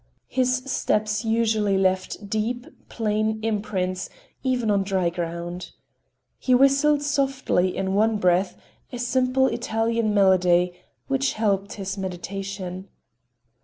His 0.29 0.63
steps 0.65 1.23
usually 1.23 1.77
left 1.77 2.27
deep, 2.27 2.65
plain 2.89 3.39
imprints 3.43 4.09
even 4.41 4.71
on 4.71 4.81
dry 4.81 5.11
ground. 5.11 5.73
He 6.39 6.55
whistled 6.55 7.03
softly, 7.03 7.77
in 7.77 7.93
one 7.93 8.17
breath, 8.17 8.57
a 8.91 8.97
simple 8.97 9.45
Italian 9.45 10.11
melody, 10.11 10.73
which 11.05 11.33
helped 11.33 11.73
his 11.73 11.99
meditation. 11.99 12.87